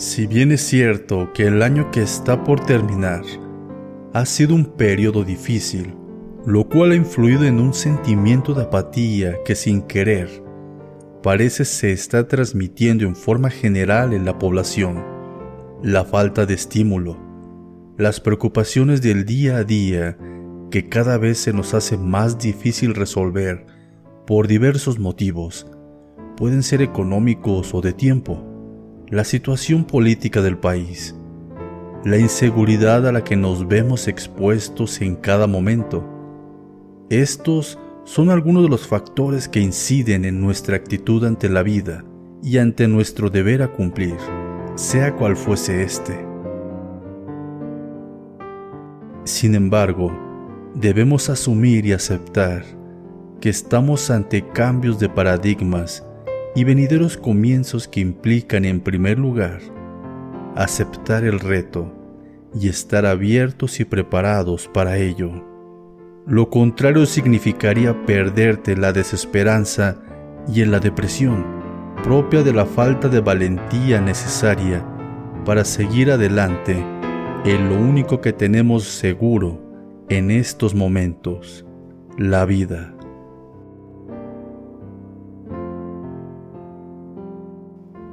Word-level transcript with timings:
Si 0.00 0.26
bien 0.26 0.50
es 0.50 0.62
cierto 0.62 1.30
que 1.34 1.46
el 1.46 1.62
año 1.62 1.90
que 1.90 2.00
está 2.00 2.42
por 2.42 2.58
terminar 2.60 3.20
ha 4.14 4.24
sido 4.24 4.54
un 4.54 4.64
periodo 4.64 5.24
difícil, 5.24 5.94
lo 6.46 6.66
cual 6.70 6.92
ha 6.92 6.94
influido 6.94 7.44
en 7.44 7.60
un 7.60 7.74
sentimiento 7.74 8.54
de 8.54 8.62
apatía 8.62 9.36
que 9.44 9.54
sin 9.54 9.82
querer 9.82 10.42
parece 11.22 11.66
se 11.66 11.92
está 11.92 12.26
transmitiendo 12.26 13.04
en 13.04 13.14
forma 13.14 13.50
general 13.50 14.14
en 14.14 14.24
la 14.24 14.38
población. 14.38 15.04
La 15.82 16.06
falta 16.06 16.46
de 16.46 16.54
estímulo, 16.54 17.18
las 17.98 18.20
preocupaciones 18.20 19.02
del 19.02 19.26
día 19.26 19.58
a 19.58 19.64
día 19.64 20.16
que 20.70 20.88
cada 20.88 21.18
vez 21.18 21.36
se 21.36 21.52
nos 21.52 21.74
hace 21.74 21.98
más 21.98 22.38
difícil 22.38 22.94
resolver 22.94 23.66
por 24.26 24.48
diversos 24.48 24.98
motivos, 24.98 25.66
pueden 26.38 26.62
ser 26.62 26.80
económicos 26.80 27.74
o 27.74 27.82
de 27.82 27.92
tiempo, 27.92 28.49
la 29.10 29.24
situación 29.24 29.84
política 29.84 30.40
del 30.40 30.56
país, 30.56 31.16
la 32.04 32.16
inseguridad 32.16 33.08
a 33.08 33.12
la 33.12 33.24
que 33.24 33.34
nos 33.34 33.66
vemos 33.66 34.06
expuestos 34.06 35.00
en 35.00 35.16
cada 35.16 35.48
momento. 35.48 36.08
Estos 37.08 37.76
son 38.04 38.30
algunos 38.30 38.62
de 38.62 38.68
los 38.68 38.86
factores 38.86 39.48
que 39.48 39.58
inciden 39.58 40.24
en 40.24 40.40
nuestra 40.40 40.76
actitud 40.76 41.24
ante 41.24 41.48
la 41.48 41.64
vida 41.64 42.04
y 42.40 42.58
ante 42.58 42.86
nuestro 42.86 43.30
deber 43.30 43.62
a 43.62 43.72
cumplir, 43.72 44.16
sea 44.76 45.16
cual 45.16 45.36
fuese 45.36 45.82
este. 45.82 46.16
Sin 49.24 49.56
embargo, 49.56 50.16
debemos 50.76 51.28
asumir 51.30 51.84
y 51.84 51.92
aceptar 51.92 52.62
que 53.40 53.48
estamos 53.48 54.08
ante 54.08 54.46
cambios 54.50 55.00
de 55.00 55.08
paradigmas 55.08 56.06
y 56.54 56.64
venideros 56.64 57.16
comienzos 57.16 57.86
que 57.88 58.00
implican 58.00 58.64
en 58.64 58.80
primer 58.80 59.18
lugar 59.18 59.60
aceptar 60.56 61.24
el 61.24 61.40
reto 61.40 61.92
y 62.54 62.68
estar 62.68 63.06
abiertos 63.06 63.80
y 63.80 63.84
preparados 63.84 64.68
para 64.68 64.98
ello. 64.98 65.30
Lo 66.26 66.50
contrario 66.50 67.06
significaría 67.06 68.04
perderte 68.04 68.76
la 68.76 68.92
desesperanza 68.92 69.96
y 70.52 70.62
en 70.62 70.70
la 70.70 70.80
depresión, 70.80 71.44
propia 72.02 72.42
de 72.42 72.52
la 72.52 72.66
falta 72.66 73.08
de 73.08 73.20
valentía 73.20 74.00
necesaria 74.00 74.84
para 75.44 75.64
seguir 75.64 76.10
adelante 76.10 76.84
en 77.44 77.68
lo 77.68 77.76
único 77.76 78.20
que 78.20 78.32
tenemos 78.32 78.84
seguro 78.84 79.60
en 80.08 80.30
estos 80.30 80.74
momentos, 80.74 81.64
la 82.18 82.44
vida. 82.44 82.94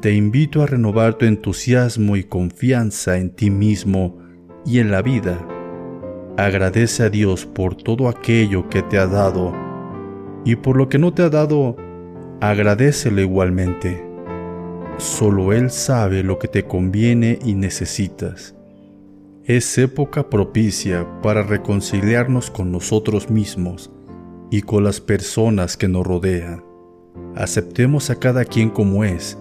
Te 0.00 0.14
invito 0.14 0.62
a 0.62 0.66
renovar 0.66 1.14
tu 1.14 1.24
entusiasmo 1.24 2.16
y 2.16 2.24
confianza 2.24 3.18
en 3.18 3.30
ti 3.30 3.50
mismo 3.50 4.18
y 4.64 4.78
en 4.78 4.90
la 4.90 5.02
vida 5.02 5.46
Agradece 6.38 7.02
a 7.02 7.08
Dios 7.08 7.46
por 7.46 7.76
todo 7.76 8.10
aquello 8.10 8.68
que 8.68 8.82
te 8.82 8.98
ha 8.98 9.06
dado 9.06 9.54
y 10.44 10.54
por 10.56 10.76
lo 10.76 10.90
que 10.90 10.98
no 10.98 11.14
te 11.14 11.22
ha 11.22 11.30
dado, 11.30 11.76
agradecele 12.42 13.22
igualmente. 13.22 14.04
Solo 14.98 15.54
Él 15.54 15.70
sabe 15.70 16.22
lo 16.22 16.38
que 16.38 16.46
te 16.46 16.64
conviene 16.66 17.38
y 17.42 17.54
necesitas. 17.54 18.54
Es 19.44 19.78
época 19.78 20.28
propicia 20.28 21.06
para 21.22 21.42
reconciliarnos 21.42 22.50
con 22.50 22.70
nosotros 22.70 23.30
mismos 23.30 23.90
y 24.50 24.60
con 24.60 24.84
las 24.84 25.00
personas 25.00 25.78
que 25.78 25.88
nos 25.88 26.06
rodean. 26.06 26.62
Aceptemos 27.34 28.10
a 28.10 28.16
cada 28.16 28.44
quien 28.44 28.68
como 28.68 29.04
es 29.04 29.38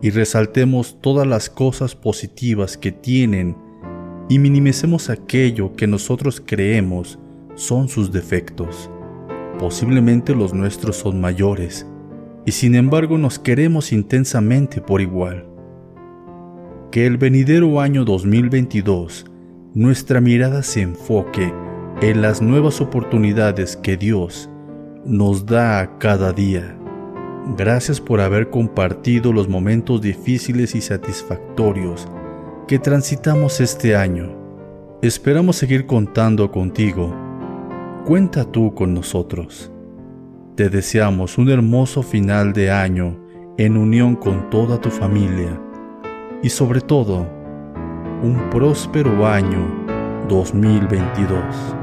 y 0.00 0.10
resaltemos 0.10 1.00
todas 1.00 1.26
las 1.26 1.50
cosas 1.50 1.94
positivas 1.94 2.76
que 2.76 2.92
tienen 2.92 3.56
y 4.28 4.38
minimicemos 4.38 5.10
aquello 5.10 5.74
que 5.74 5.86
nosotros 5.86 6.42
creemos 6.44 7.18
son 7.54 7.88
sus 7.88 8.12
defectos. 8.12 8.90
Posiblemente 9.58 10.34
los 10.34 10.54
nuestros 10.54 10.96
son 10.96 11.20
mayores 11.20 11.86
y 12.46 12.52
sin 12.52 12.74
embargo 12.74 13.18
nos 13.18 13.38
queremos 13.38 13.92
intensamente 13.92 14.80
por 14.80 15.00
igual. 15.00 15.46
Que 16.92 17.06
el 17.06 17.18
venidero 17.18 17.80
año 17.80 18.04
2022 18.04 19.26
nuestra 19.74 20.20
mirada 20.20 20.62
se 20.62 20.82
enfoque 20.82 21.52
en 22.00 22.22
las 22.22 22.40
nuevas 22.40 22.80
oportunidades 22.80 23.76
que 23.76 23.96
Dios 23.96 24.48
nos 25.04 25.46
da 25.46 25.98
cada 25.98 26.32
día. 26.32 26.77
Gracias 27.56 27.98
por 27.98 28.20
haber 28.20 28.50
compartido 28.50 29.32
los 29.32 29.48
momentos 29.48 30.02
difíciles 30.02 30.74
y 30.74 30.82
satisfactorios 30.82 32.06
que 32.66 32.78
transitamos 32.78 33.60
este 33.60 33.96
año. 33.96 34.36
Esperamos 35.00 35.56
seguir 35.56 35.86
contando 35.86 36.50
contigo. 36.50 37.14
Cuenta 38.04 38.44
tú 38.44 38.74
con 38.74 38.92
nosotros. 38.92 39.72
Te 40.56 40.68
deseamos 40.68 41.38
un 41.38 41.48
hermoso 41.48 42.02
final 42.02 42.52
de 42.52 42.70
año 42.70 43.18
en 43.56 43.78
unión 43.78 44.14
con 44.14 44.50
toda 44.50 44.78
tu 44.78 44.90
familia 44.90 45.58
y 46.42 46.50
sobre 46.50 46.82
todo 46.82 47.26
un 48.22 48.50
próspero 48.50 49.26
año 49.26 49.86
2022. 50.28 51.77